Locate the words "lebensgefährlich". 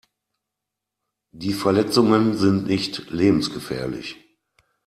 3.11-4.17